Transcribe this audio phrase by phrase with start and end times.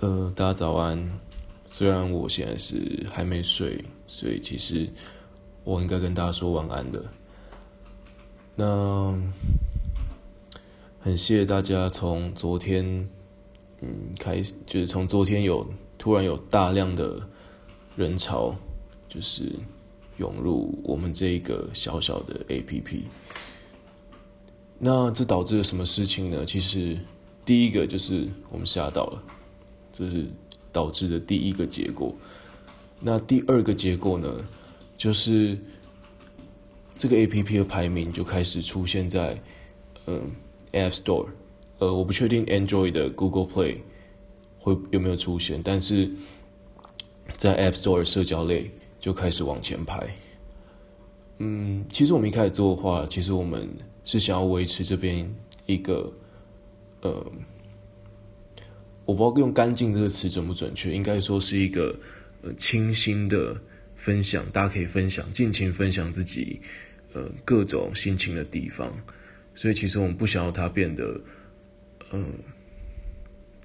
[0.00, 1.10] 呃，大家早安。
[1.64, 4.86] 虽然我现在是还没睡，所以其实
[5.64, 7.02] 我应该跟大家说晚安的。
[8.54, 9.18] 那
[11.00, 12.84] 很谢谢大家从昨天，
[13.80, 15.66] 嗯，开始就是从昨天有
[15.96, 17.18] 突然有大量的
[17.96, 18.54] 人潮，
[19.08, 19.50] 就是
[20.18, 23.02] 涌入我们这一个小小的 APP。
[24.78, 26.44] 那这导致了什么事情呢？
[26.44, 26.98] 其实
[27.46, 29.22] 第一个就是我们吓到了。
[29.96, 30.26] 这是
[30.70, 32.14] 导致的第一个结果。
[33.00, 34.30] 那第二个结果呢，
[34.98, 35.56] 就是
[36.94, 39.40] 这个 A P P 的排名就开始出现在
[40.06, 40.30] 嗯
[40.72, 41.28] App Store。
[41.78, 43.78] 呃，我不确定 Android 的 Google Play
[44.58, 46.10] 会有没有出现，但是
[47.38, 48.70] 在 App Store 社交类
[49.00, 50.14] 就开始往前排。
[51.38, 53.66] 嗯，其实我们一开始做的话，其实我们
[54.04, 55.34] 是想要维持这边
[55.64, 56.12] 一个
[57.00, 57.26] 呃。
[59.06, 61.96] 我不知道用“干净”这个词准不准确，应该说是一个
[62.42, 63.56] 呃清新的
[63.94, 66.60] 分享，大家可以分享，尽情分享自己
[67.14, 68.92] 呃各种心情的地方。
[69.54, 71.18] 所以其实我们不想要它变得
[72.12, 72.26] 嗯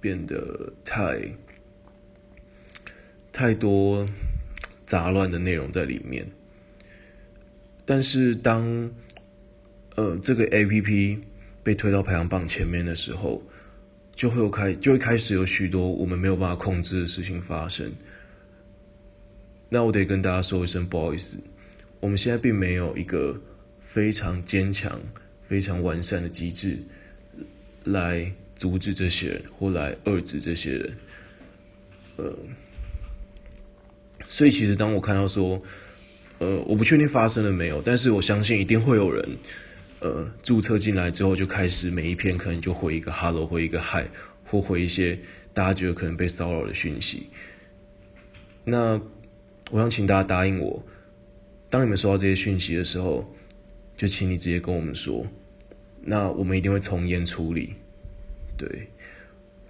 [0.00, 1.20] 变得太
[3.32, 4.06] 太多
[4.84, 6.30] 杂乱的内容在里面。
[7.84, 8.90] 但是当
[9.96, 11.18] 呃这个 A P P
[11.62, 13.42] 被推到排行榜前面的时候，
[14.14, 17.92] 就会有开，就会开始有许多我们没有办法控制的事情发生。
[19.68, 21.38] 那我得跟大家说一声不好意思，
[22.00, 23.40] 我们现在并没有一个
[23.80, 25.00] 非常坚强、
[25.40, 26.78] 非常完善的机制
[27.84, 30.96] 来阻止这些人或来遏制这些人。
[32.18, 32.36] 呃，
[34.26, 35.60] 所以其实当我看到说，
[36.38, 39.38] 呃，我不确定发生了没有，但是我相信一定会有人。
[40.02, 44.04] 呃，注册进来之后就开始每一篇可能就回一个 hello，回一个 hi，
[44.44, 45.16] 或回一些
[45.54, 47.28] 大家觉得可能被骚扰的讯息。
[48.64, 49.00] 那
[49.70, 50.84] 我想请大家答应我，
[51.70, 53.32] 当你们收到这些讯息的时候，
[53.96, 55.24] 就请你直接跟我们说，
[56.00, 57.72] 那我们一定会从严处理。
[58.56, 58.88] 对，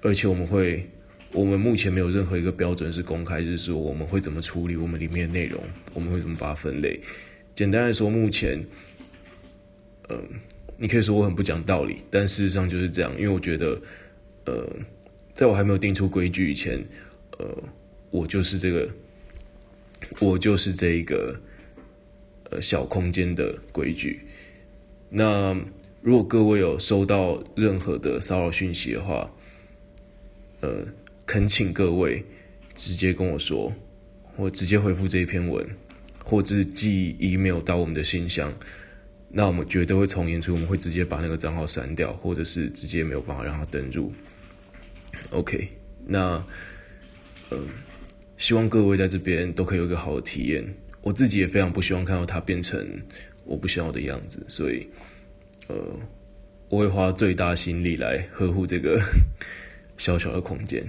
[0.00, 0.88] 而且我们会，
[1.32, 5.62] 我们目前没有任何一个标准是公开，就是我们会怎么处理我们里面的内容，
[5.92, 6.98] 我们会怎么把它分类。
[7.54, 8.64] 简单来说，目前。
[10.08, 10.20] 嗯，
[10.76, 13.12] 你可以说我很不讲道理，但事实上就是这样。
[13.16, 13.80] 因为我觉得，
[14.44, 14.68] 呃，
[15.32, 16.84] 在我还没有定出规矩以前，
[17.38, 17.46] 呃，
[18.10, 18.88] 我就是这个，
[20.20, 21.40] 我就是这一个，
[22.50, 24.20] 呃，小空间的规矩。
[25.08, 25.54] 那
[26.00, 29.30] 如果各位有收到任何的骚扰讯息的话，
[30.60, 30.84] 呃，
[31.26, 32.24] 恳请各位
[32.74, 33.72] 直接跟我说，
[34.36, 35.64] 或直接回复这一篇文，
[36.24, 38.52] 或者寄 email 到我们的信箱。
[39.34, 44.12] 那我们绝对会从严处理，我们会直接把那个账号删掉，或者是直接没有办法让他登入。
[45.30, 45.66] OK，
[46.04, 46.44] 那
[47.50, 47.66] 嗯，
[48.36, 50.62] 希望各位在这边都可以有一个好的体验。
[51.00, 52.86] 我自己也非常不希望看到它变成
[53.44, 54.86] 我不想要的样子，所以
[55.66, 55.98] 呃，
[56.68, 59.00] 我会花最大心力来呵护这个
[59.96, 60.86] 小小的空间。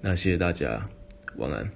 [0.00, 0.88] 那谢谢大家，
[1.36, 1.68] 晚安。